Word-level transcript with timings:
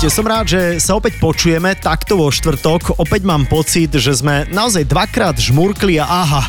Ahojte, 0.00 0.16
som 0.16 0.24
rád, 0.24 0.46
že 0.48 0.62
sa 0.80 0.96
opäť 0.96 1.20
počujeme 1.20 1.76
takto 1.76 2.16
vo 2.16 2.32
štvrtok. 2.32 2.96
Opäť 3.04 3.20
mám 3.20 3.44
pocit, 3.44 3.92
že 3.92 4.16
sme 4.16 4.48
naozaj 4.48 4.88
dvakrát 4.88 5.36
žmurkli 5.36 6.00
a 6.00 6.08
aha, 6.08 6.42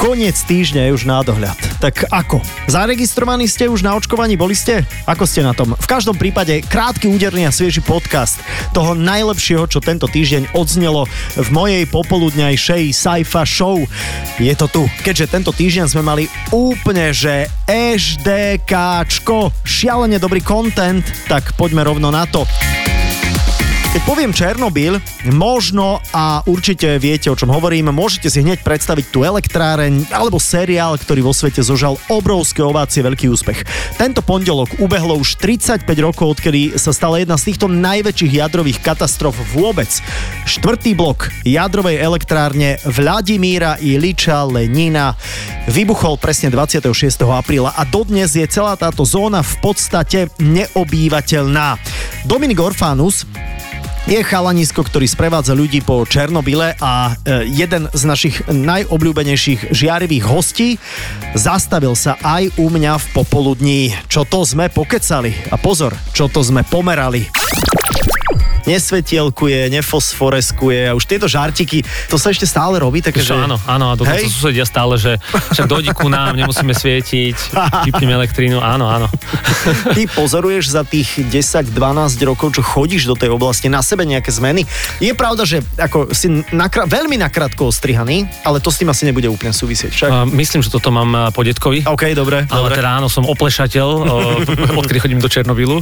koniec 0.00 0.32
týždňa 0.48 0.88
je 0.88 0.94
už 0.96 1.04
na 1.04 1.20
dohľad. 1.20 1.60
Tak 1.76 2.08
ako? 2.08 2.40
Zaregistrovaní 2.72 3.44
ste 3.44 3.68
už 3.68 3.84
na 3.84 3.92
očkovaní? 3.92 4.32
Boli 4.32 4.56
ste? 4.56 4.80
Ako 5.04 5.28
ste 5.28 5.44
na 5.44 5.52
tom? 5.52 5.76
V 5.76 5.86
každom 5.86 6.16
prípade 6.16 6.64
krátky, 6.64 7.04
úderný 7.04 7.44
a 7.44 7.52
svieži 7.52 7.84
podcast 7.84 8.40
toho 8.72 8.96
najlepšieho, 8.96 9.68
čo 9.68 9.84
tento 9.84 10.08
týždeň 10.08 10.56
odznelo 10.56 11.04
v 11.36 11.48
mojej 11.52 11.84
popoludňajšej 11.84 12.96
sci-fi 12.96 13.44
show. 13.44 13.76
Je 14.40 14.56
to 14.56 14.72
tu. 14.72 14.88
Keďže 15.04 15.36
tento 15.36 15.52
týždeň 15.52 15.92
sme 15.92 16.00
mali 16.00 16.24
úplne, 16.48 17.12
že 17.12 17.52
HDKčko, 17.68 19.52
šialene 19.68 20.16
dobrý 20.16 20.40
content, 20.40 21.04
tak 21.28 21.52
poďme 21.60 21.84
rovno 21.84 22.08
na 22.08 22.24
to. 22.24 22.48
Keď 23.90 24.06
poviem 24.06 24.30
Černobyl, 24.30 25.02
možno 25.34 25.98
a 26.14 26.46
určite 26.46 26.94
viete, 27.02 27.26
o 27.26 27.34
čom 27.34 27.50
hovorím, 27.50 27.90
môžete 27.90 28.30
si 28.30 28.38
hneď 28.38 28.62
predstaviť 28.62 29.10
tú 29.10 29.26
elektráreň 29.26 30.14
alebo 30.14 30.38
seriál, 30.38 30.94
ktorý 30.94 31.26
vo 31.26 31.34
svete 31.34 31.58
zožal 31.58 31.98
obrovské 32.06 32.62
ovácie, 32.62 33.02
veľký 33.02 33.26
úspech. 33.26 33.66
Tento 33.98 34.22
pondelok 34.22 34.78
ubehlo 34.78 35.18
už 35.18 35.34
35 35.42 35.90
rokov, 36.06 36.38
odkedy 36.38 36.78
sa 36.78 36.94
stala 36.94 37.18
jedna 37.18 37.34
z 37.34 37.50
týchto 37.50 37.66
najväčších 37.66 38.38
jadrových 38.38 38.78
katastrof 38.78 39.34
vôbec. 39.50 39.90
Štvrtý 40.46 40.94
blok 40.94 41.26
jadrovej 41.42 41.98
elektrárne 41.98 42.78
Vladimíra 42.86 43.74
Iliča 43.82 44.46
Lenina 44.46 45.18
vybuchol 45.66 46.14
presne 46.22 46.54
26. 46.54 46.94
apríla 47.26 47.74
a 47.74 47.82
dodnes 47.82 48.38
je 48.38 48.46
celá 48.46 48.78
táto 48.78 49.02
zóna 49.02 49.42
v 49.42 49.54
podstate 49.58 50.30
neobývateľná. 50.38 51.74
Dominik 52.22 52.62
Orfanus, 52.62 53.26
je 54.10 54.26
chalanisko, 54.26 54.82
ktorý 54.82 55.06
sprevádza 55.06 55.54
ľudí 55.54 55.86
po 55.86 56.02
Černobyle 56.02 56.74
a 56.82 57.14
e, 57.14 57.46
jeden 57.46 57.86
z 57.94 58.02
našich 58.02 58.42
najobľúbenejších 58.50 59.70
žiarivých 59.70 60.26
hostí 60.26 60.82
zastavil 61.38 61.94
sa 61.94 62.18
aj 62.18 62.58
u 62.58 62.66
mňa 62.74 62.98
v 62.98 63.06
popoludní. 63.14 63.80
Čo 64.10 64.26
to 64.26 64.42
sme 64.42 64.66
pokecali? 64.66 65.54
A 65.54 65.56
pozor, 65.62 65.94
čo 66.10 66.26
to 66.26 66.42
sme 66.42 66.66
pomerali 66.66 67.30
nesvetielkuje, 68.70 69.66
nefosforeskuje 69.74 70.90
a 70.90 70.92
už 70.94 71.04
tieto 71.04 71.26
žartiky, 71.26 71.82
to 72.06 72.16
sa 72.16 72.30
ešte 72.30 72.46
stále 72.46 72.78
robí, 72.78 73.02
takže... 73.02 73.34
Áno, 73.34 73.58
áno, 73.66 73.86
a 73.90 73.94
dokonca 73.98 74.22
Hej? 74.22 74.30
susedia 74.30 74.62
stále, 74.62 74.94
že 74.94 75.18
však 75.54 75.66
dojdi 75.66 75.90
ku 75.90 76.06
nám, 76.06 76.38
nemusíme 76.38 76.70
svietiť, 76.70 77.36
vypneme 77.90 78.14
elektrínu, 78.22 78.62
áno, 78.62 78.86
áno. 78.86 79.06
Ty 79.96 80.02
pozoruješ 80.14 80.70
za 80.70 80.86
tých 80.86 81.26
10-12 81.26 81.74
rokov, 82.22 82.54
čo 82.54 82.62
chodíš 82.62 83.10
do 83.10 83.18
tej 83.18 83.34
oblasti, 83.34 83.66
na 83.66 83.82
sebe 83.82 84.06
nejaké 84.06 84.30
zmeny. 84.30 84.62
Je 85.02 85.10
pravda, 85.16 85.42
že 85.42 85.64
ako 85.74 86.14
si 86.14 86.30
nakra- 86.54 86.86
veľmi 86.86 87.18
nakrátko 87.18 87.72
ostrihaný, 87.72 88.28
ale 88.46 88.62
to 88.62 88.70
s 88.70 88.78
tým 88.78 88.92
asi 88.92 89.08
nebude 89.08 89.26
úplne 89.26 89.50
súvisieť, 89.50 89.90
však? 89.90 90.10
Uh, 90.10 90.26
myslím, 90.36 90.60
že 90.62 90.70
toto 90.70 90.92
mám 90.94 91.32
po 91.34 91.42
detkovi. 91.42 91.82
OK, 91.88 92.12
dobre. 92.12 92.46
Ale 92.46 92.68
dobre. 92.70 92.78
teda 92.78 92.90
áno, 93.00 93.08
som 93.08 93.24
oplešateľ, 93.26 93.88
odkedy 94.80 94.98
chodím 95.00 95.20
do 95.22 95.28
Černobylu 95.30 95.80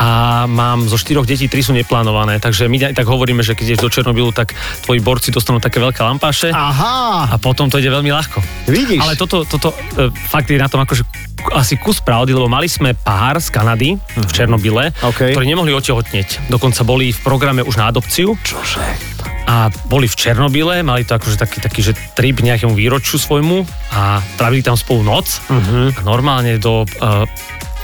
a 0.00 0.44
mám 0.48 0.88
zo 0.88 0.96
štyroch 0.96 1.28
detí, 1.28 1.46
tri 1.46 1.60
sú 1.60 1.76
neplánované 1.76 2.23
instalované, 2.24 2.40
takže 2.40 2.68
my 2.68 2.96
tak 2.96 3.06
hovoríme, 3.06 3.44
že 3.44 3.52
keď 3.52 3.76
ideš 3.76 3.80
do 3.84 3.92
Černobylu, 3.92 4.32
tak 4.32 4.56
tvoji 4.82 5.00
borci 5.04 5.28
dostanú 5.28 5.60
také 5.60 5.78
veľké 5.78 6.00
lampáše 6.00 6.48
Aha. 6.50 7.28
a 7.28 7.36
potom 7.36 7.68
to 7.68 7.76
ide 7.76 7.92
veľmi 7.92 8.08
ľahko. 8.08 8.40
Vidíš? 8.68 9.00
Ale 9.04 9.14
toto, 9.14 9.44
toto 9.44 9.76
e, 10.00 10.08
fakt 10.32 10.48
je 10.48 10.56
na 10.56 10.68
tom 10.68 10.80
akože 10.80 11.04
asi 11.52 11.76
kus 11.76 12.00
pravdy, 12.00 12.32
lebo 12.32 12.48
mali 12.48 12.64
sme 12.72 12.96
pár 12.96 13.36
z 13.36 13.52
Kanady 13.52 14.00
v 14.00 14.24
mhm. 14.24 14.32
Černobyle, 14.32 14.84
okay. 15.04 15.36
ktorí 15.36 15.44
nemohli 15.44 15.76
otehotneť. 15.76 16.48
Dokonca 16.48 16.80
boli 16.88 17.12
v 17.12 17.20
programe 17.20 17.60
už 17.60 17.76
na 17.76 17.92
adopciu. 17.92 18.32
Čože? 18.40 19.12
a 19.44 19.68
boli 19.92 20.08
v 20.08 20.16
Černobyle, 20.16 20.80
mali 20.80 21.04
to 21.04 21.20
akože 21.20 21.36
taký, 21.36 21.60
taký 21.60 21.84
že 21.84 21.92
trip 22.16 22.40
nejakému 22.40 22.72
výročiu 22.72 23.20
svojmu 23.20 23.68
a 23.92 24.24
trávili 24.40 24.64
tam 24.64 24.72
spolu 24.72 25.04
noc 25.04 25.36
uh-huh. 25.52 25.92
a 25.92 26.00
normálne 26.00 26.56
do 26.56 26.88
uh, 26.88 27.28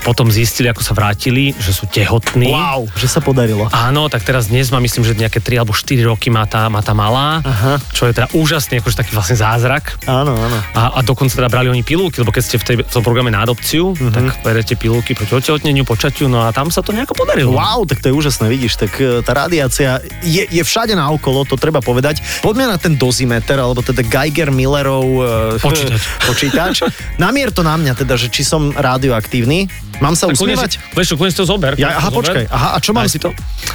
potom 0.00 0.33
zistili, 0.33 0.72
ako 0.72 0.81
sa 0.81 0.93
vrátili, 0.97 1.53
že 1.56 1.77
sú 1.77 1.84
tehotní. 1.87 2.49
Wow, 2.49 2.88
že 2.97 3.06
sa 3.06 3.21
podarilo. 3.21 3.69
Áno, 3.71 4.09
tak 4.09 4.25
teraz 4.25 4.49
dnes 4.49 4.72
má, 4.72 4.81
myslím, 4.81 5.05
že 5.05 5.12
nejaké 5.16 5.38
3 5.44 5.61
alebo 5.61 5.77
4 5.77 6.00
roky 6.09 6.33
má 6.33 6.49
tá, 6.49 6.66
má 6.72 6.81
tá 6.81 6.97
malá, 6.97 7.44
Aha. 7.44 7.77
čo 7.93 8.09
je 8.09 8.16
teda 8.16 8.33
úžasný, 8.33 8.81
akože 8.81 8.97
taký 8.97 9.12
vlastne 9.12 9.37
zázrak. 9.37 10.00
Áno, 10.09 10.33
áno. 10.33 10.59
A, 10.72 10.99
a 10.99 11.00
dokonca 11.05 11.37
teda 11.37 11.53
brali 11.53 11.69
oni 11.69 11.84
pilulky, 11.84 12.25
lebo 12.25 12.33
keď 12.33 12.43
ste 12.43 12.56
v, 12.56 12.65
tej, 12.65 12.77
v 12.84 12.93
tom 12.93 13.05
programe 13.05 13.28
na 13.28 13.44
adopciu, 13.44 13.93
uh-huh. 13.93 14.12
tak 14.12 14.25
berete 14.41 14.75
pilulky 14.77 15.12
proti 15.12 15.37
otehotneniu, 15.37 15.84
počatiu, 15.84 16.27
no 16.28 16.41
a 16.44 16.50
tam 16.50 16.72
sa 16.72 16.81
to 16.81 16.97
nejako 16.97 17.12
podarilo. 17.15 17.53
Wow, 17.53 17.84
tak 17.84 18.00
to 18.00 18.09
je 18.09 18.15
úžasné, 18.16 18.49
vidíš, 18.49 18.81
tak 18.81 18.97
e, 18.99 19.21
tá 19.21 19.37
radiácia 19.37 20.00
je, 20.25 20.49
je 20.49 20.62
všade 20.65 20.97
na 20.97 21.12
okolo, 21.12 21.44
to 21.44 21.60
treba 21.60 21.84
povedať. 21.84 22.25
Poďme 22.41 22.72
na 22.72 22.78
ten 22.81 22.97
dozimeter, 22.97 23.60
alebo 23.60 23.84
teda 23.84 24.00
Geiger 24.00 24.49
Millerov 24.49 25.06
uh, 25.06 25.25
počítač. 25.60 26.03
počítač. 26.31 26.75
Namier 27.21 27.53
to 27.53 27.60
na 27.60 27.77
mňa 27.77 27.93
teda, 27.99 28.15
že 28.16 28.33
či 28.33 28.43
som 28.47 28.72
radioaktívny. 28.72 29.90
Mám 30.00 30.16
sa 30.16 30.33
tak 30.33 30.41
usmievať? 30.41 30.81
Vieš 30.97 31.15
čo, 31.15 31.16
to 31.16 31.44
zober. 31.44 31.77
Ja, 31.77 32.00
aha, 32.00 32.09
to 32.09 32.25
počkaj. 32.25 32.44
Zober. 32.49 32.56
Aha, 32.56 32.69
a 32.75 32.78
čo 32.81 32.91
mám? 32.97 33.05
si 33.05 33.21
to? 33.21 33.31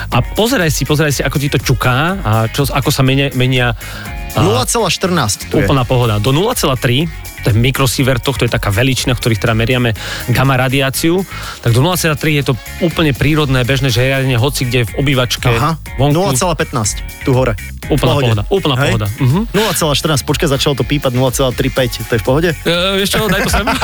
A 0.10 0.18
pozeraj 0.22 0.74
si, 0.74 0.84
pozeraj 0.84 1.14
si, 1.14 1.22
ako 1.22 1.38
ti 1.38 1.48
to 1.54 1.62
čuká 1.62 2.18
a 2.20 2.32
čo, 2.50 2.66
ako 2.66 2.90
sa 2.90 3.06
menia, 3.06 3.30
menia 3.38 3.78
0,14 4.36 5.54
Úplná 5.54 5.84
pohoda. 5.88 6.20
Do 6.20 6.34
0,3 6.34 7.08
to 7.46 7.54
je 7.54 7.62
mikrosievert, 7.62 8.26
to 8.26 8.34
je 8.34 8.50
taká 8.50 8.74
veličina, 8.74 9.14
ktorých 9.14 9.38
teda 9.38 9.54
meriame 9.54 9.94
gamma 10.34 10.58
radiáciu, 10.58 11.22
tak 11.62 11.78
do 11.78 11.86
0,3 11.86 12.18
je 12.42 12.44
to 12.50 12.54
úplne 12.82 13.14
prírodné, 13.14 13.62
bežné 13.62 13.94
žiarenie, 13.94 14.34
hoci 14.42 14.66
kde 14.66 14.90
v 14.90 15.06
obývačke. 15.06 15.46
Aha, 15.46 15.78
vonku. 16.02 16.34
0,15 16.34 17.22
tu 17.22 17.38
hore. 17.38 17.54
Úplná 17.86 18.14
pohoda, 18.18 18.44
úplná 18.50 18.76
Hej? 18.82 18.98
pohoda. 18.98 19.08
Uh-huh. 19.22 19.46
0,14, 19.54 20.26
počkaj, 20.26 20.50
začalo 20.58 20.74
to 20.74 20.82
pípať 20.82 21.14
0,35, 21.14 22.10
to 22.10 22.14
je 22.18 22.20
v 22.20 22.26
pohode? 22.26 22.50
Uh, 22.66 22.98
vieš 22.98 23.14
čo, 23.14 23.30
daj 23.30 23.46
to 23.46 23.52
sem. 23.54 23.66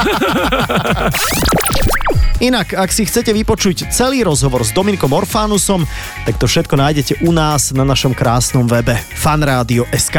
Inak, 2.41 2.73
ak 2.73 2.89
si 2.89 3.05
chcete 3.05 3.29
vypočuť 3.29 3.93
celý 3.93 4.25
rozhovor 4.25 4.65
s 4.65 4.73
Dominikom 4.73 5.13
Orfánusom, 5.13 5.85
tak 6.25 6.41
to 6.41 6.49
všetko 6.49 6.73
nájdete 6.73 7.21
u 7.21 7.29
nás 7.29 7.69
na 7.77 7.85
našom 7.85 8.17
krásnom 8.17 8.65
webe 8.65 8.97
fanradio.sk. 8.97 10.17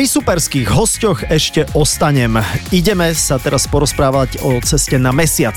Pri 0.00 0.08
superských 0.08 0.64
hosťoch 0.64 1.28
ešte 1.28 1.68
ostanem. 1.76 2.40
Ideme 2.72 3.12
sa 3.12 3.36
teraz 3.36 3.68
porozprávať 3.68 4.40
o 4.40 4.56
ceste 4.64 4.96
na 4.96 5.12
mesiac. 5.12 5.52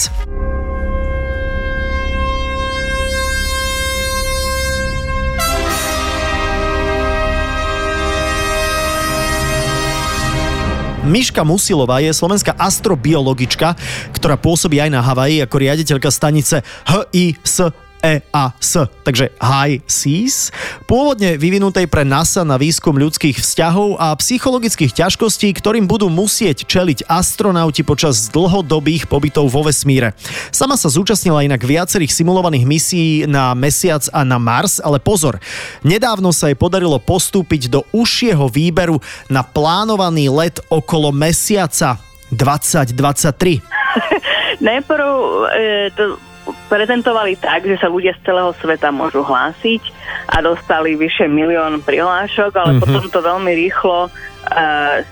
Miška 11.07 11.47
Musilová 11.47 12.03
je 12.03 12.11
slovenská 12.11 12.59
astrobiologička, 12.59 13.79
ktorá 14.11 14.35
pôsobí 14.35 14.75
aj 14.83 14.91
na 14.91 14.99
Havaji 14.99 15.39
ako 15.39 15.55
riaditeľka 15.55 16.11
stanice 16.11 16.67
HIS 16.83 17.63
EAS, 18.03 18.83
takže 19.07 19.31
High 19.39 19.79
Seas, 19.87 20.51
pôvodne 20.83 21.39
vyvinutej 21.39 21.87
pre 21.87 22.03
NASA 22.03 22.43
na 22.43 22.59
výskum 22.59 22.99
ľudských 22.99 23.39
vzťahov 23.39 23.95
a 23.95 24.11
psychologických 24.19 24.91
ťažkostí, 24.91 25.55
ktorým 25.55 25.87
budú 25.87 26.11
musieť 26.11 26.67
čeliť 26.67 27.07
astronauti 27.07 27.87
počas 27.87 28.27
dlhodobých 28.27 29.07
pobytov 29.07 29.47
vo 29.47 29.63
vesmíre. 29.63 30.11
Sama 30.51 30.75
sa 30.75 30.91
zúčastnila 30.91 31.47
inak 31.47 31.63
viacerých 31.63 32.11
simulovaných 32.11 32.67
misií 32.67 33.23
na 33.23 33.55
Mesiac 33.55 34.03
a 34.11 34.27
na 34.27 34.35
Mars, 34.35 34.83
ale 34.83 34.99
pozor, 34.99 35.39
nedávno 35.87 36.35
sa 36.35 36.51
jej 36.51 36.59
podarilo 36.59 36.99
postúpiť 36.99 37.71
do 37.71 37.87
užšieho 37.95 38.51
výberu 38.51 38.99
na 39.31 39.47
plánovaný 39.47 40.27
let 40.27 40.59
okolo 40.67 41.15
Mesiaca 41.15 41.95
2023. 42.35 43.63
Najprv 44.67 45.07
e, 45.55 45.91
to 45.95 46.32
prezentovali 46.67 47.37
tak, 47.37 47.63
že 47.67 47.77
sa 47.79 47.87
ľudia 47.87 48.17
z 48.19 48.25
celého 48.27 48.51
sveta 48.57 48.89
môžu 48.89 49.23
hlásiť 49.23 49.83
a 50.31 50.41
dostali 50.41 50.97
vyše 50.97 51.29
milión 51.29 51.79
prihlášok, 51.83 52.51
ale 52.55 52.71
mm-hmm. 52.75 52.83
potom 52.83 53.03
to 53.07 53.19
veľmi 53.21 53.51
rýchlo 53.53 54.07
uh, 54.07 54.11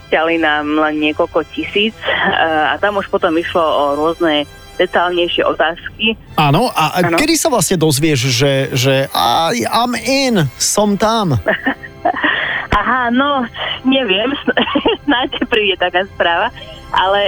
stiali 0.07 0.41
nám 0.41 0.67
len 0.67 0.95
niekoľko 0.99 1.45
tisíc 1.53 1.95
uh, 1.95 2.73
a 2.73 2.79
tam 2.81 2.99
už 2.99 3.07
potom 3.07 3.35
išlo 3.37 3.61
o 3.61 3.83
rôzne 3.95 4.49
detálnejšie 4.79 5.45
otázky. 5.45 6.17
Áno, 6.41 6.73
a 6.73 7.05
ano. 7.05 7.19
kedy 7.19 7.37
sa 7.37 7.53
vlastne 7.53 7.77
dozvieš, 7.77 8.33
že, 8.33 8.53
že 8.73 8.95
I'm 9.13 9.93
in, 9.99 10.49
som 10.57 10.97
tam? 10.97 11.37
Aha, 12.71 13.11
no, 13.11 13.43
neviem, 13.83 14.31
snáď 15.05 15.43
príde 15.51 15.75
taká 15.75 16.07
správa, 16.07 16.55
ale 16.91 17.19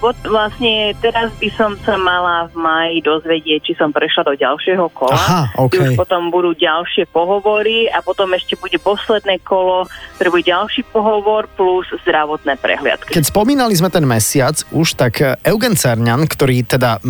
um, 0.00 0.12
vlastne 0.28 0.92
teraz 1.00 1.32
by 1.40 1.48
som 1.56 1.76
sa 1.80 1.96
mala 1.96 2.48
v 2.52 2.56
maji 2.60 2.98
dozvedieť, 3.00 3.60
či 3.64 3.72
som 3.76 3.88
prešla 3.88 4.32
do 4.32 4.34
ďalšieho 4.36 4.88
kola. 4.92 5.16
Aha, 5.16 5.42
okay. 5.56 5.96
Už 5.96 6.00
potom 6.00 6.28
budú 6.28 6.52
ďalšie 6.52 7.08
pohovory 7.08 7.88
a 7.88 8.04
potom 8.04 8.32
ešte 8.36 8.56
bude 8.60 8.76
posledné 8.80 9.40
kolo, 9.44 9.88
ktoré 10.20 10.28
bude 10.28 10.44
ďalší 10.48 10.84
pohovor 10.92 11.48
plus 11.56 11.88
zdravotné 12.04 12.60
prehliadky. 12.60 13.16
Keď 13.16 13.32
spomínali 13.32 13.72
sme 13.72 13.88
ten 13.88 14.04
mesiac 14.04 14.60
už, 14.72 14.96
tak 14.96 15.24
eh, 15.24 15.36
Eugen 15.44 15.76
Cerňan, 15.76 16.28
ktorý 16.28 16.68
teda 16.68 17.00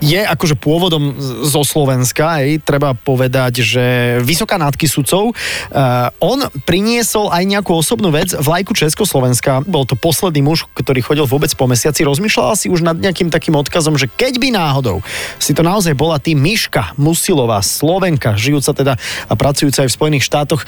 je 0.00 0.20
akože 0.24 0.56
pôvodom 0.56 1.16
zo 1.44 1.62
Slovenska, 1.62 2.40
aj 2.40 2.64
treba 2.64 2.96
povedať, 2.96 3.60
že 3.60 3.84
vysoká 4.24 4.56
nádky 4.56 4.88
sudcov. 4.88 5.36
Uh, 5.70 6.08
on 6.24 6.48
priniesol 6.64 7.28
aj 7.28 7.44
nejakú 7.44 7.76
osobnú 7.76 8.08
vec, 8.08 8.32
vlajku 8.32 8.72
Československa. 8.72 9.60
Bol 9.68 9.84
to 9.84 9.94
posledný 9.94 10.40
muž, 10.40 10.64
ktorý 10.72 11.04
chodil 11.04 11.24
vôbec 11.28 11.52
po 11.52 11.68
mesiaci. 11.68 12.02
Rozmýšľal 12.08 12.56
si 12.56 12.72
už 12.72 12.80
nad 12.80 12.96
nejakým 12.96 13.28
takým 13.28 13.54
odkazom, 13.60 14.00
že 14.00 14.08
keď 14.08 14.40
by 14.40 14.48
náhodou 14.56 15.04
si 15.36 15.52
to 15.52 15.60
naozaj 15.60 15.92
bola 15.92 16.16
ty 16.16 16.32
Miška 16.32 16.96
Musilová, 16.96 17.60
Slovenka, 17.60 18.34
žijúca 18.40 18.72
teda 18.72 18.96
a 19.28 19.32
pracujúca 19.36 19.84
aj 19.84 19.88
v 19.92 19.96
Spojených 20.00 20.24
štátoch, 20.24 20.64
e, 20.64 20.66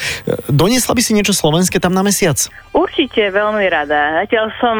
doniesla 0.52 0.92
by 0.92 1.02
si 1.02 1.16
niečo 1.16 1.32
slovenské 1.32 1.80
tam 1.80 1.96
na 1.96 2.04
mesiac? 2.04 2.36
Určite, 2.76 3.32
veľmi 3.32 3.64
rada. 3.72 4.24
Zatiaľ 4.24 4.46
som 4.60 4.76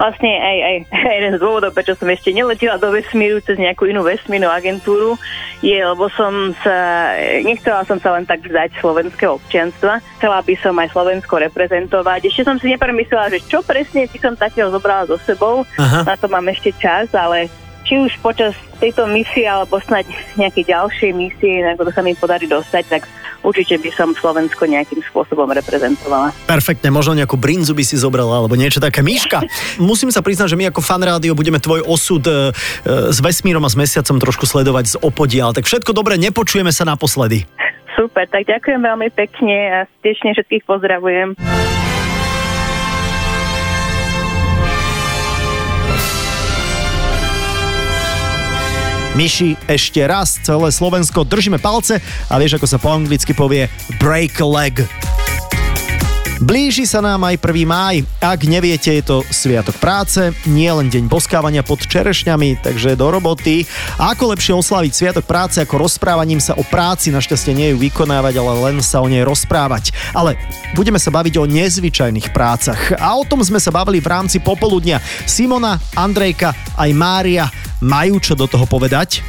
vlastne 0.00 0.32
aj, 0.32 0.56
aj, 0.64 0.76
aj 0.96 1.14
jeden 1.20 1.32
z 1.36 1.40
dôvodov, 1.44 1.76
prečo 1.76 1.92
som 1.92 2.08
ešte 2.08 2.32
neletela 2.32 2.80
do 2.80 2.88
vesmíru 2.88 3.44
cez 3.44 3.60
nejakú 3.60 3.89
inú 3.90 4.06
vesmírnu 4.06 4.48
agentúru, 4.48 5.18
je, 5.60 5.76
lebo 5.76 6.08
som 6.16 6.54
sa, 6.64 7.12
nechcela 7.44 7.84
som 7.84 8.00
sa 8.00 8.16
len 8.16 8.24
tak 8.24 8.40
vzdať 8.40 8.80
slovenského 8.80 9.36
občianstva, 9.36 10.00
chcela 10.16 10.40
by 10.40 10.54
som 10.62 10.74
aj 10.78 10.88
Slovensko 10.94 11.34
reprezentovať. 11.36 12.30
Ešte 12.30 12.46
som 12.48 12.56
si 12.56 12.72
nepremyslela, 12.72 13.28
že 13.28 13.44
čo 13.44 13.60
presne 13.60 14.08
by 14.08 14.18
som 14.18 14.34
takého 14.38 14.72
zobrala 14.72 15.04
so 15.10 15.20
sebou, 15.20 15.68
Aha. 15.76 16.06
na 16.08 16.14
to 16.16 16.30
mám 16.32 16.46
ešte 16.48 16.72
čas, 16.80 17.12
ale 17.12 17.52
či 17.84 17.98
už 17.98 18.22
počas 18.22 18.54
tejto 18.78 19.04
misie 19.10 19.44
alebo 19.44 19.76
snáď 19.82 20.08
nejaké 20.38 20.64
ďalšie 20.64 21.12
misie, 21.12 21.60
na 21.60 21.76
ktoré 21.76 21.90
sa 21.92 22.02
mi 22.06 22.16
podarí 22.16 22.48
dostať, 22.48 22.84
tak 22.88 23.02
určite 23.42 23.80
by 23.80 23.90
som 23.92 24.08
Slovensko 24.12 24.68
nejakým 24.68 25.00
spôsobom 25.06 25.48
reprezentovala. 25.50 26.32
Perfektne, 26.44 26.92
možno 26.92 27.16
nejakú 27.16 27.36
brinzu 27.36 27.72
by 27.72 27.84
si 27.84 27.96
zobrala, 27.96 28.44
alebo 28.44 28.56
niečo 28.56 28.80
také. 28.80 29.00
Míška, 29.04 29.44
musím 29.80 30.12
sa 30.12 30.20
priznať, 30.20 30.54
že 30.54 30.58
my 30.58 30.70
ako 30.70 30.80
fan 30.84 31.02
rádio 31.02 31.32
budeme 31.36 31.60
tvoj 31.60 31.84
osud 31.84 32.24
e, 32.26 32.30
e, 32.30 33.12
s 33.12 33.18
vesmírom 33.20 33.64
a 33.64 33.70
s 33.72 33.76
mesiacom 33.76 34.16
trošku 34.20 34.44
sledovať 34.44 34.84
z 34.86 34.94
opodial. 35.00 35.52
Tak 35.56 35.66
všetko 35.66 35.92
dobre, 35.96 36.16
nepočujeme 36.20 36.72
sa 36.72 36.88
naposledy. 36.88 37.44
Super, 37.98 38.24
tak 38.30 38.48
ďakujem 38.48 38.80
veľmi 38.80 39.08
pekne 39.12 39.56
a 39.68 39.78
stečne 40.00 40.32
všetkých 40.32 40.64
pozdravujem. 40.64 41.36
Myši, 49.18 49.58
ešte 49.66 50.06
raz 50.06 50.38
celé 50.38 50.70
Slovensko 50.70 51.26
držíme 51.26 51.58
palce 51.58 51.98
a 52.30 52.38
vieš, 52.38 52.62
ako 52.62 52.66
sa 52.70 52.78
po 52.78 52.94
anglicky 52.94 53.34
povie 53.34 53.66
break 53.98 54.38
leg. 54.38 54.86
Blíži 56.40 56.88
sa 56.88 57.04
nám 57.04 57.28
aj 57.28 57.36
1. 57.36 57.68
máj. 57.68 58.00
Ak 58.16 58.48
neviete, 58.48 58.88
je 58.96 59.04
to 59.04 59.20
Sviatok 59.28 59.76
práce, 59.76 60.32
nie 60.48 60.72
len 60.72 60.88
deň 60.88 61.04
boskávania 61.04 61.60
pod 61.60 61.84
čerešňami, 61.84 62.64
takže 62.64 62.96
do 62.96 63.12
roboty. 63.12 63.68
A 64.00 64.16
ako 64.16 64.32
lepšie 64.32 64.56
oslaviť 64.56 64.88
Sviatok 64.88 65.28
práce 65.28 65.60
ako 65.60 65.84
rozprávaním 65.84 66.40
sa 66.40 66.56
o 66.56 66.64
práci, 66.64 67.12
našťastie 67.12 67.52
nie 67.52 67.68
ju 67.76 67.84
vykonávať, 67.84 68.40
ale 68.40 68.72
len 68.72 68.76
sa 68.80 69.04
o 69.04 69.12
nej 69.12 69.20
rozprávať. 69.20 69.92
Ale 70.16 70.40
budeme 70.72 70.96
sa 70.96 71.12
baviť 71.12 71.36
o 71.36 71.44
nezvyčajných 71.44 72.32
prácach. 72.32 72.96
A 72.96 73.20
o 73.20 73.28
tom 73.28 73.44
sme 73.44 73.60
sa 73.60 73.68
bavili 73.68 74.00
v 74.00 74.08
rámci 74.08 74.40
popoludnia. 74.40 74.96
Simona, 75.28 75.76
Andrejka 75.92 76.56
aj 76.72 76.90
Mária 76.96 77.52
majú 77.84 78.16
čo 78.16 78.32
do 78.32 78.48
toho 78.48 78.64
povedať? 78.64 79.20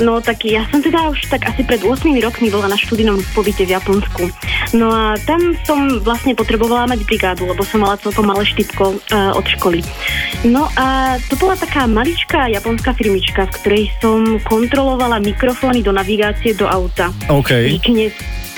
No 0.00 0.18
tak 0.24 0.48
ja 0.48 0.64
som 0.72 0.80
teda 0.80 1.12
už 1.12 1.28
tak 1.28 1.44
asi 1.44 1.60
pred 1.60 1.84
8 1.84 2.08
rokmi 2.24 2.48
bola 2.48 2.72
na 2.72 2.78
študijnom 2.78 3.20
pobyte 3.36 3.62
v 3.68 3.76
Japonsku. 3.76 4.32
No 4.72 4.88
a 4.88 5.18
tam 5.28 5.52
som 5.66 6.00
vlastne 6.00 6.32
potrebovala 6.32 6.88
mať 6.88 7.04
brigádu, 7.04 7.44
lebo 7.44 7.60
som 7.66 7.84
mala 7.84 8.00
celkom 8.00 8.24
malé 8.24 8.46
štipko 8.48 8.96
uh, 8.96 9.36
od 9.36 9.44
školy. 9.44 9.84
No 10.46 10.72
a 10.78 11.18
to 11.28 11.36
bola 11.36 11.58
taká 11.58 11.84
maličká 11.84 12.48
japonská 12.48 12.96
firmička, 12.96 13.44
v 13.50 13.54
ktorej 13.60 13.84
som 14.00 14.40
kontrolovala 14.46 15.20
mikrofóny 15.20 15.84
do 15.84 15.92
navigácie 15.92 16.56
do 16.56 16.64
auta. 16.64 17.12
OK. 17.28 17.50
Či 17.76 17.78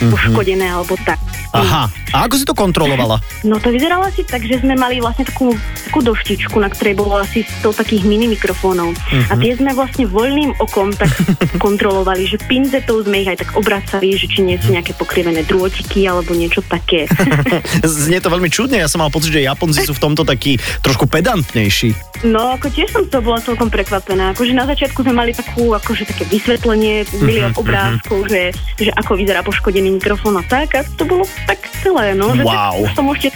mm-hmm. 0.02 0.10
poškodené 0.12 0.66
alebo 0.66 0.94
tak. 1.06 1.18
Aha. 1.52 1.86
A 2.12 2.16
ako 2.28 2.34
si 2.36 2.44
to 2.48 2.56
kontrolovala? 2.56 3.20
No 3.42 3.58
to 3.58 3.74
vyzeralo 3.74 4.06
asi 4.06 4.22
tak, 4.22 4.46
že 4.46 4.62
sme 4.62 4.78
mali 4.78 5.02
vlastne 5.02 5.26
takú, 5.26 5.50
takú 5.82 5.98
doštičku, 5.98 6.54
na 6.62 6.70
ktorej 6.70 6.94
bolo 6.94 7.18
asi 7.18 7.42
100 7.42 7.74
takých 7.74 8.06
mini 8.06 8.30
mikrofónov. 8.30 8.94
Uh-huh. 8.94 9.22
A 9.28 9.34
tie 9.34 9.58
sme 9.58 9.74
vlastne 9.74 10.06
voľným 10.06 10.54
okom 10.62 10.94
tak 11.02 11.58
kontrolovali, 11.58 12.24
že 12.30 12.38
pinzetou 12.38 13.02
sme 13.02 13.26
ich 13.26 13.30
aj 13.30 13.42
tak 13.42 13.50
obracali, 13.58 14.14
že 14.14 14.30
či 14.30 14.46
nie 14.46 14.56
sú 14.58 14.70
nejaké 14.70 14.94
pokrivené 14.94 15.42
drôtiky 15.42 16.06
alebo 16.06 16.32
niečo 16.32 16.62
také. 16.62 17.10
Znie 17.82 18.22
to 18.22 18.30
veľmi 18.30 18.46
čudne, 18.48 18.78
ja 18.78 18.86
som 18.86 19.02
mal 19.02 19.10
pocit, 19.10 19.34
že 19.34 19.42
Japonci 19.42 19.82
sú 19.82 19.94
v 19.98 20.02
tomto 20.02 20.22
takí 20.22 20.56
trošku 20.82 21.10
pedantnejší. 21.10 22.12
No, 22.22 22.54
ako 22.54 22.70
tiež 22.70 22.94
som 22.94 23.02
to 23.10 23.18
bola 23.18 23.42
celkom 23.42 23.66
prekvapená. 23.66 24.30
Akože 24.30 24.54
na 24.54 24.62
začiatku 24.62 25.02
sme 25.02 25.10
mali 25.10 25.34
takú, 25.34 25.74
akože 25.74 26.06
také 26.06 26.22
vysvetlenie, 26.30 27.02
milión 27.18 27.50
uh-huh, 27.50 27.66
obrázkov, 27.66 28.22
uh-huh. 28.22 28.30
že, 28.30 28.42
že 28.78 28.90
ako 28.94 29.18
vyzerá 29.18 29.42
poškodený 29.42 29.98
mikrofón 29.98 30.38
a 30.38 30.44
tak. 30.46 30.78
A 30.78 30.86
to 30.86 31.02
bolo 31.02 31.26
tak 31.50 31.58
celé, 31.82 32.14
no. 32.14 32.30
Že 32.30 32.46
wow. 32.46 32.78
Tak 32.86 32.94
to 32.94 33.02
môžete 33.02 33.28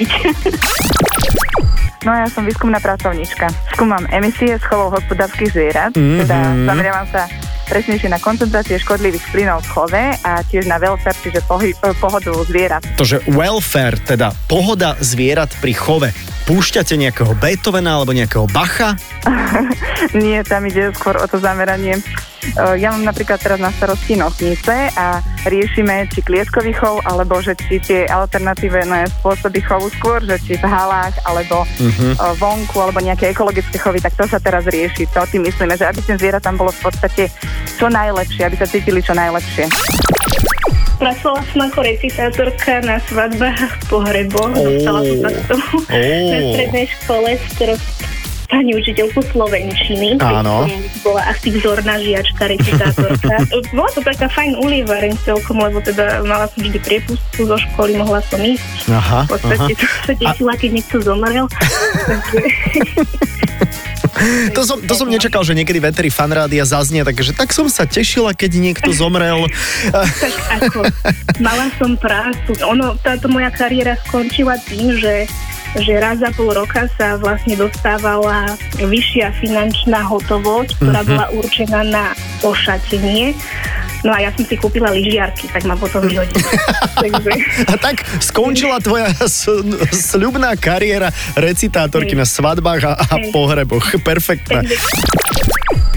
No 2.02 2.10
ja 2.10 2.26
som 2.26 2.42
výskumná 2.42 2.82
pracovníčka. 2.82 3.46
Skúmam 3.78 4.02
emisie 4.10 4.58
z 4.58 4.64
chovov 4.66 4.98
hospodárskych 4.98 5.54
zvierat, 5.54 5.94
mm-hmm. 5.94 6.18
teda 6.26 6.38
zameriavam 6.66 7.06
sa 7.14 7.30
presnejšie 7.70 8.10
na 8.10 8.18
koncentrácie 8.18 8.76
škodlivých 8.82 9.22
plynov 9.30 9.62
v 9.62 9.70
chove 9.70 10.04
a 10.26 10.42
tiež 10.50 10.66
na 10.66 10.82
welfare, 10.82 11.14
čiže 11.22 11.46
pohy- 11.46 11.78
pohodu 11.78 12.34
zvierat. 12.50 12.82
To, 12.98 13.06
že 13.06 13.22
welfare, 13.30 14.02
teda 14.02 14.34
pohoda 14.50 14.98
zvierat 14.98 15.54
pri 15.62 15.72
chove, 15.78 16.10
púšťate 16.50 16.98
nejakého 16.98 17.38
Beethovena 17.38 18.02
alebo 18.02 18.10
nejakého 18.10 18.50
Bacha? 18.50 18.98
Nie, 20.18 20.42
tam 20.42 20.66
ide 20.66 20.90
skôr 20.98 21.14
o 21.22 21.26
to 21.30 21.38
zameranie 21.38 22.02
ja 22.54 22.88
mám 22.90 23.06
napríklad 23.06 23.38
teraz 23.38 23.58
na 23.62 23.70
starosti 23.74 24.18
nosnice 24.18 24.90
a 24.98 25.22
riešime 25.46 26.10
či 26.10 26.22
klietkový 26.22 26.74
chov, 26.74 26.98
alebo 27.06 27.38
že 27.38 27.54
či 27.54 27.78
tie 27.78 28.00
alternatívne 28.06 29.06
spôsoby 29.22 29.62
chovu 29.62 29.88
skôr, 29.94 30.18
že 30.22 30.38
či 30.42 30.52
v 30.58 30.66
halách, 30.66 31.14
alebo 31.26 31.62
uh-huh. 31.66 32.34
vonku, 32.38 32.76
alebo 32.78 32.98
nejaké 33.02 33.30
ekologické 33.30 33.78
chovy, 33.78 34.02
tak 34.02 34.14
to 34.18 34.26
sa 34.26 34.42
teraz 34.42 34.66
rieši. 34.66 35.06
To 35.14 35.26
tým 35.26 35.46
myslíme, 35.46 35.74
že 35.78 35.86
aby 35.86 36.00
ten 36.02 36.18
zviera 36.18 36.42
tam 36.42 36.58
bolo 36.58 36.74
v 36.74 36.90
podstate 36.90 37.30
čo 37.78 37.86
najlepšie, 37.90 38.46
aby 38.46 38.56
sa 38.58 38.66
cítili 38.66 39.00
čo 39.02 39.14
najlepšie. 39.14 39.66
Pracovala 41.02 41.42
som 41.50 41.60
ako 41.66 41.80
recitátorka 41.82 42.78
na 42.86 43.02
svadbách 43.10 43.58
a 43.58 43.68
pohreboch. 43.90 44.54
Oh. 44.54 44.62
Dostala 44.62 45.00
som 45.02 45.16
sa 45.18 45.30
k 45.34 45.38
tomu 45.50 45.74
oh. 45.82 46.30
na 46.30 46.38
strednej 46.54 46.86
škole, 46.86 47.28
s 47.34 47.44
ktorou 47.58 47.76
pani 48.52 48.76
učiteľku 48.76 49.24
slovenčiny. 49.32 50.20
Áno. 50.20 50.68
Bola 51.00 51.24
asi 51.32 51.48
vzorná 51.56 51.96
žiačka, 51.96 52.44
recitátorka. 52.44 53.40
Bola 53.76 53.88
to 53.96 54.04
taká 54.04 54.28
fajn 54.28 54.60
ulievareň 54.60 55.16
celkom, 55.24 55.64
lebo 55.64 55.80
teda 55.80 56.20
mala 56.28 56.44
som 56.52 56.60
vždy 56.60 56.76
priepustku 56.84 57.48
zo 57.48 57.56
školy, 57.56 57.96
mohla 57.96 58.20
som 58.28 58.44
ísť. 58.44 58.92
Aha, 58.92 59.24
v 59.24 59.32
podstate 59.32 59.72
aha. 59.72 60.04
sa 60.04 60.12
tešila, 60.12 60.52
keď 60.60 60.70
niekto 60.76 61.00
zomrel. 61.00 61.48
to 64.52 64.60
som, 64.68 64.84
to 64.84 64.92
som 64.92 65.08
nečakal, 65.08 65.40
že 65.40 65.56
niekedy 65.56 65.80
veteri 65.80 66.12
fanrádia 66.12 66.68
zaznie, 66.68 67.08
takže 67.08 67.32
tak 67.32 67.56
som 67.56 67.72
sa 67.72 67.88
tešila, 67.88 68.36
keď 68.36 68.60
niekto 68.60 68.92
zomrel. 68.92 69.48
tak 69.96 70.34
ako, 70.60 70.92
mala 71.40 71.72
som 71.80 71.96
prácu. 71.96 72.52
Ono, 72.68 73.00
táto 73.00 73.32
moja 73.32 73.48
kariéra 73.48 73.96
skončila 74.04 74.60
tým, 74.68 74.92
že 75.00 75.24
že 75.80 75.96
raz 75.96 76.20
za 76.20 76.28
pol 76.36 76.52
roka 76.52 76.84
sa 77.00 77.16
vlastne 77.16 77.56
dostávala 77.56 78.56
vyššia 78.76 79.32
finančná 79.40 80.04
hotovosť, 80.04 80.76
ktorá 80.76 81.00
mm-hmm. 81.00 81.08
bola 81.08 81.26
určená 81.32 81.80
na 81.86 82.04
ošatenie. 82.44 83.32
No 84.02 84.10
a 84.10 84.18
ja 84.18 84.34
som 84.34 84.42
si 84.42 84.58
kúpila 84.58 84.90
lyžiarky, 84.90 85.46
tak 85.48 85.62
ma 85.62 85.78
potom 85.78 86.02
vyhodili. 86.02 86.42
Takže... 87.06 87.32
A 87.70 87.74
tak 87.78 88.02
skončila 88.18 88.82
tvoja 88.82 89.14
sľubná 89.94 90.58
kariéra 90.58 91.14
recitátorky 91.38 92.18
na 92.18 92.26
svadbách 92.26 92.82
a, 92.82 92.92
a 92.98 93.14
pohreboch. 93.30 94.02
Perfektná. 94.02 94.66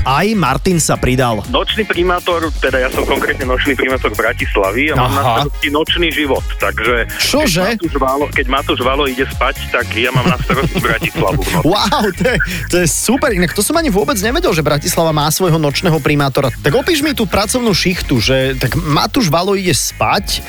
Aj 0.05 0.27
Martin 0.37 0.77
sa 0.77 1.01
pridal. 1.01 1.41
Nočný 1.49 1.81
primátor, 1.81 2.53
teda 2.61 2.77
ja 2.77 2.93
som 2.93 3.09
konkrétne 3.09 3.49
nočný 3.49 3.73
primátor 3.73 4.13
Bratislavy 4.13 4.93
a 4.93 5.01
mám 5.01 5.09
na 5.09 5.23
starosti 5.25 5.73
nočný 5.73 6.13
život, 6.13 6.45
takže 6.61 7.09
Čože? 7.17 7.73
Keď 7.73 7.81
Matúš, 7.81 7.95
Valo, 7.97 8.25
keď 8.29 8.45
Matúš 8.45 8.79
Valo 8.85 9.03
ide 9.09 9.25
spať, 9.25 9.65
tak 9.73 9.89
ja 9.97 10.13
mám 10.13 10.29
na 10.29 10.37
starosti 10.37 10.77
Bratislavu. 10.77 11.41
Wow, 11.65 12.13
to 12.13 12.21
je, 12.21 12.37
to 12.69 12.75
je 12.85 12.87
super, 12.87 13.33
inak 13.33 13.57
to 13.57 13.65
som 13.65 13.73
ani 13.81 13.89
vôbec 13.89 14.21
nevedel, 14.21 14.53
že 14.53 14.61
Bratislava 14.61 15.09
má 15.09 15.25
svojho 15.33 15.57
nočného 15.57 15.97
primátora. 15.97 16.53
Tak 16.53 16.77
opíš 16.77 17.01
mi 17.01 17.17
tú 17.17 17.25
pracovnú 17.25 17.73
šichtu, 17.73 18.21
že 18.21 18.53
tak 18.61 18.77
Matúš 18.77 19.33
Valo 19.33 19.57
ide 19.57 19.73
spať 19.73 20.45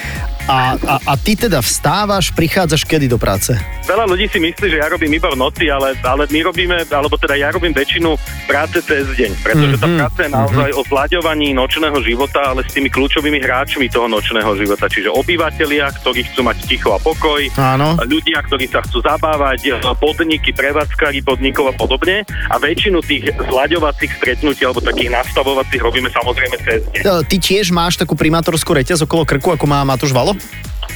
A, 0.46 0.78
a, 0.78 0.94
a 1.02 1.12
ty 1.18 1.34
teda 1.34 1.58
vstávaš, 1.58 2.30
prichádzaš 2.30 2.86
kedy 2.86 3.10
do 3.10 3.18
práce? 3.18 3.50
Veľa 3.86 4.06
ľudí 4.06 4.26
si 4.30 4.38
myslí, 4.38 4.66
že 4.70 4.78
ja 4.78 4.86
robím 4.90 5.14
iba 5.14 5.30
v 5.30 5.38
noci, 5.38 5.66
ale, 5.70 5.94
ale 6.02 6.26
my 6.30 6.40
robíme, 6.42 6.86
alebo 6.86 7.18
teda 7.18 7.34
ja 7.34 7.50
robím 7.50 7.74
väčšinu 7.74 8.14
práce 8.46 8.78
cez 8.82 9.06
deň, 9.14 9.30
pretože 9.42 9.76
tá 9.78 9.86
Mhm, 9.86 9.96
práca 9.98 10.20
je 10.26 10.30
naozaj 10.30 10.70
o 10.74 10.82
zlaďovaní 10.86 11.48
nočného 11.54 11.98
života, 12.02 12.54
ale 12.54 12.66
s 12.66 12.74
tými 12.74 12.90
kľúčovými 12.90 13.38
hráčmi 13.42 13.86
toho 13.90 14.06
nočného 14.06 14.54
života, 14.58 14.86
čiže 14.86 15.10
obyvatelia, 15.10 15.90
ktorí 16.02 16.26
chcú 16.30 16.46
mať 16.46 16.56
ticho 16.66 16.94
a 16.94 16.98
pokoj, 17.02 17.42
Áno. 17.58 17.98
ľudia, 18.06 18.42
ktorí 18.46 18.70
sa 18.70 18.82
chcú 18.86 19.02
zabávať, 19.02 19.78
podniky, 19.98 20.54
prevádzkari 20.54 21.26
podnikov 21.26 21.70
a 21.70 21.74
podobne. 21.74 22.22
A 22.52 22.60
väčšinu 22.60 23.02
tých 23.02 23.32
zlaďovacích 23.34 24.12
stretnutí 24.22 24.62
alebo 24.62 24.84
takých 24.84 25.10
nastavovacích 25.10 25.80
robíme 25.82 26.12
samozrejme 26.12 26.56
cez 26.62 26.80
deň. 26.92 27.02
E, 27.02 27.24
Ty 27.26 27.36
tiež 27.40 27.74
máš 27.74 27.96
takú 27.98 28.14
primátorskú 28.14 28.76
reťaz 28.76 29.02
okolo 29.02 29.24
krku, 29.26 29.56
ako 29.56 29.64
má 29.66 29.82
Matúš 29.82 30.12
Valo? 30.12 30.35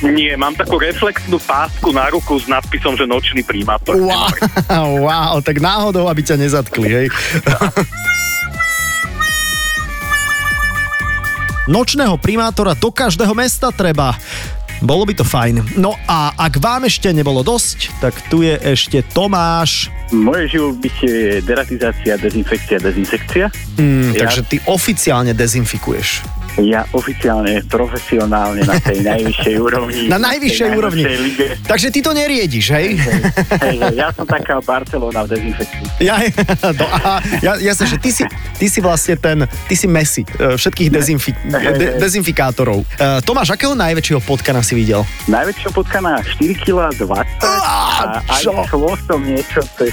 Nie, 0.00 0.32
mám 0.32 0.56
takú 0.56 0.80
reflexnú 0.80 1.36
pásku 1.36 1.92
na 1.92 2.08
ruku 2.08 2.40
s 2.40 2.48
nadpisom, 2.48 2.96
že 2.96 3.04
nočný 3.04 3.44
primátor. 3.44 4.00
Wow, 4.00 4.32
wow, 5.04 5.36
tak 5.44 5.60
náhodou, 5.60 6.08
aby 6.08 6.24
ťa 6.24 6.40
nezatkli, 6.40 6.88
hej. 6.88 7.06
Nočného 11.68 12.16
primátora 12.18 12.74
do 12.74 12.90
každého 12.90 13.30
mesta 13.30 13.70
treba. 13.70 14.16
Bolo 14.80 15.04
by 15.04 15.12
to 15.12 15.22
fajn. 15.22 15.76
No 15.76 15.92
a 16.08 16.32
ak 16.34 16.56
vám 16.56 16.88
ešte 16.88 17.12
nebolo 17.12 17.44
dosť, 17.44 17.92
tak 18.00 18.16
tu 18.32 18.40
je 18.40 18.56
ešte 18.56 19.04
Tomáš. 19.04 19.92
Moje 20.08 20.56
živobytie 20.56 21.12
je 21.12 21.44
deratizácia, 21.44 22.16
dezinfekcia, 22.16 22.80
dezinsekcia. 22.80 23.52
Mm, 23.76 24.16
Ja- 24.16 24.24
Takže 24.26 24.42
ty 24.48 24.56
oficiálne 24.64 25.36
dezinfikuješ. 25.36 26.24
Ja 26.58 26.82
oficiálne, 26.90 27.62
profesionálne 27.70 28.66
na 28.66 28.74
tej 28.82 29.06
najvyššej 29.06 29.54
úrovni. 29.62 30.02
Na 30.10 30.18
najvyššej 30.18 30.68
úrovni. 30.74 31.02
lige. 31.06 31.46
Takže 31.62 31.94
ty 31.94 32.02
to 32.02 32.10
neriediš, 32.10 32.66
hej? 32.74 32.98
Hej, 33.62 33.76
hej, 33.78 33.94
ja 33.94 34.10
som 34.10 34.26
taká 34.26 34.58
Barcelona 34.58 35.22
v 35.30 35.38
dezinfekcii. 35.38 36.02
Ja, 36.02 36.18
no, 36.80 36.86
aha, 36.90 37.22
ja, 37.38 37.54
jasne, 37.62 37.86
že 37.86 37.96
ty 38.02 38.10
si, 38.10 38.26
ty 38.58 38.66
si 38.66 38.82
vlastne 38.82 39.14
ten, 39.14 39.46
ty 39.70 39.74
si 39.78 39.86
Messi 39.86 40.26
e, 40.26 40.58
všetkých 40.58 40.88
dezinfi, 40.90 41.30
de, 41.46 42.02
dezinfikátorov. 42.02 42.82
Uh, 42.98 43.22
Tomáš, 43.22 43.54
akého 43.54 43.78
najväčšieho 43.78 44.18
potkana 44.24 44.64
si 44.66 44.74
videl? 44.74 45.06
Najväčšia 45.30 45.70
potkana 45.70 46.18
4 46.24 46.66
kg 46.66 46.90
20 46.90 47.46
a 47.46 48.20
aj 48.26 48.42
čo? 48.42 48.52
chvostom 48.66 49.20
niečo, 49.22 49.62
to 49.78 49.86
je 49.86 49.92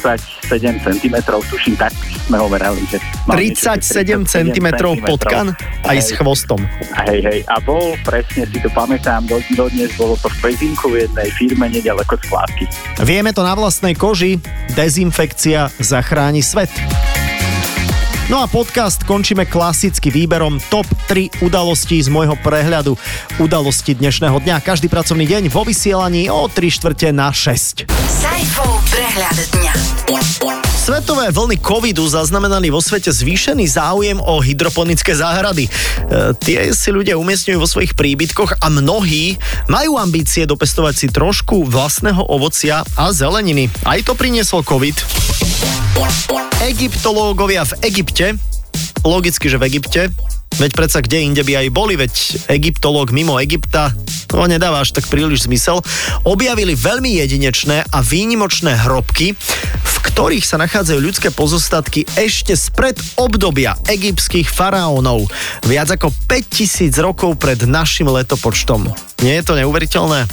37 0.00 0.78
cm, 0.80 1.16
tuším, 1.26 1.74
tak 1.76 1.92
sme 2.26 2.38
ho 2.40 2.46
niečo, 2.48 2.86
že 2.88 2.98
37 3.28 4.24
cm 4.24 4.66
potkan 5.04 5.52
aj 5.84 5.98
s 6.08 6.16
chvostom. 6.16 6.64
Hej, 7.04 7.20
hej, 7.20 7.40
a 7.52 7.60
bol, 7.60 7.92
presne 8.00 8.48
si 8.48 8.58
to 8.64 8.72
pamätám, 8.72 9.28
do, 9.28 9.36
dodnes 9.52 9.92
bolo 10.00 10.16
to 10.16 10.32
v 10.32 10.36
Pezinku 10.48 10.88
v 10.88 11.04
jednej 11.04 11.28
firme 11.36 11.68
nedaleko 11.68 12.16
skládky. 12.16 12.64
Vieme 13.04 13.36
to 13.36 13.44
na 13.44 13.52
vlastnej 13.52 13.92
koži, 13.92 14.40
dezinfekcia 14.72 15.68
zachráni 15.76 16.40
svet. 16.40 16.72
No 18.28 18.44
a 18.44 18.46
podcast 18.48 19.08
končíme 19.08 19.48
klasicky 19.48 20.12
výberom 20.12 20.60
top 20.68 20.84
3 21.08 21.40
udalostí 21.40 21.96
z 21.96 22.12
môjho 22.12 22.36
prehľadu 22.44 22.92
udalosti 23.40 23.96
dnešného 23.96 24.36
dňa. 24.44 24.60
Každý 24.60 24.92
pracovný 24.92 25.24
deň 25.24 25.48
vo 25.48 25.64
vysielaní 25.64 26.28
o 26.28 26.44
3 26.44 26.60
štvrte 26.68 27.08
na 27.08 27.32
6. 27.32 27.88
Saifov 27.88 28.84
prehľad 28.92 29.38
dňa. 29.56 29.74
Svetové 30.88 31.28
vlny 31.28 31.60
covidu 31.60 32.00
zaznamenali 32.08 32.72
vo 32.72 32.80
svete 32.80 33.12
zvýšený 33.12 33.68
záujem 33.68 34.16
o 34.24 34.40
hydroponické 34.40 35.12
záhrady. 35.12 35.68
E, 35.68 35.70
tie 36.40 36.72
si 36.72 36.88
ľudia 36.88 37.20
umiestňujú 37.20 37.60
vo 37.60 37.68
svojich 37.68 37.92
príbytkoch 37.92 38.56
a 38.56 38.72
mnohí 38.72 39.36
majú 39.68 40.00
ambície 40.00 40.48
dopestovať 40.48 40.94
si 40.96 41.06
trošku 41.12 41.68
vlastného 41.68 42.24
ovocia 42.32 42.88
a 42.96 43.12
zeleniny. 43.12 43.68
Aj 43.84 44.00
to 44.00 44.16
priniesol 44.16 44.64
covid. 44.64 44.96
Egyptológovia 46.64 47.68
v 47.68 47.84
Egypte, 47.84 48.40
logicky, 49.04 49.52
že 49.52 49.60
v 49.60 49.68
Egypte, 49.68 50.08
veď 50.58 50.70
predsa 50.74 50.98
kde 51.00 51.24
inde 51.24 51.42
by 51.46 51.64
aj 51.64 51.68
boli, 51.70 51.94
veď 51.94 52.12
egyptológ 52.50 53.14
mimo 53.14 53.38
Egypta, 53.38 53.94
to 54.26 54.44
nedáva 54.44 54.82
až 54.82 54.92
tak 54.92 55.06
príliš 55.06 55.46
zmysel, 55.46 55.80
objavili 56.26 56.74
veľmi 56.74 57.16
jedinečné 57.22 57.86
a 57.88 57.98
výnimočné 58.02 58.74
hrobky, 58.84 59.32
v 59.78 59.96
ktorých 60.04 60.44
sa 60.44 60.58
nachádzajú 60.58 60.98
ľudské 60.98 61.28
pozostatky 61.30 62.04
ešte 62.18 62.58
spred 62.58 62.98
obdobia 63.16 63.78
egyptských 63.86 64.50
faraónov. 64.50 65.30
Viac 65.64 65.94
ako 65.94 66.10
5000 66.26 66.92
rokov 67.00 67.38
pred 67.38 67.62
našim 67.64 68.10
letopočtom. 68.10 68.90
Nie 69.22 69.40
je 69.40 69.44
to 69.46 69.54
neuveriteľné? 69.56 70.26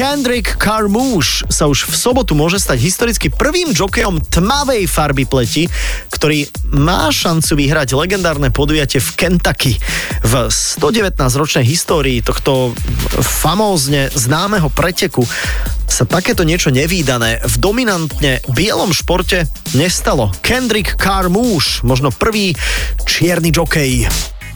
Kendrick 0.00 0.56
Carmouche 0.56 1.44
sa 1.52 1.68
už 1.68 1.84
v 1.84 1.92
sobotu 1.92 2.32
môže 2.32 2.56
stať 2.56 2.80
historicky 2.80 3.28
prvým 3.28 3.76
jokejom 3.76 4.32
tmavej 4.32 4.88
farby 4.88 5.28
pleti, 5.28 5.68
ktorý 6.08 6.48
má 6.72 7.12
šancu 7.12 7.60
vyhrať 7.60 7.92
legendárne 7.92 8.48
podujatie 8.48 8.96
v 8.96 9.10
Kentucky. 9.12 9.76
V 10.24 10.48
119-ročnej 10.48 11.68
histórii 11.68 12.24
tohto 12.24 12.72
famózne 13.20 14.08
známeho 14.16 14.72
preteku 14.72 15.20
sa 15.84 16.08
takéto 16.08 16.48
niečo 16.48 16.72
nevýdané 16.72 17.44
v 17.44 17.54
dominantne 17.60 18.40
bielom 18.56 18.96
športe 18.96 19.52
nestalo. 19.76 20.32
Kendrick 20.40 20.96
Carmouche, 20.96 21.84
možno 21.84 22.08
prvý 22.08 22.56
čierny 23.04 23.52
jokej. 23.52 24.08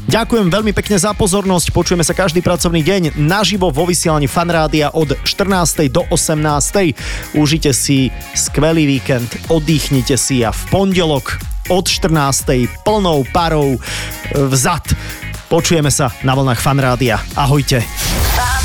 Ďakujem 0.04 0.52
veľmi 0.52 0.72
pekne 0.76 1.00
za 1.00 1.16
pozornosť. 1.16 1.72
Počujeme 1.72 2.04
sa 2.04 2.12
každý 2.12 2.44
pracovný 2.44 2.84
deň 2.84 3.16
naživo 3.16 3.72
vo 3.72 3.88
vysielaní 3.88 4.28
Fanrádia 4.28 4.92
od 4.92 5.16
14. 5.24 5.88
do 5.88 6.04
18. 6.12 7.36
Užite 7.40 7.72
si 7.72 8.12
skvelý 8.36 8.84
víkend, 8.84 9.32
oddychnite 9.48 10.20
si 10.20 10.44
a 10.44 10.52
v 10.52 10.62
pondelok 10.68 11.40
od 11.72 11.88
14. 11.88 12.68
plnou 12.84 13.24
parou 13.32 13.80
vzad. 14.36 14.84
Počujeme 15.48 15.88
sa 15.88 16.12
na 16.20 16.36
vlnách 16.36 16.60
Fanrádia. 16.60 17.20
Ahojte. 17.32 17.80
Fan 18.36 18.63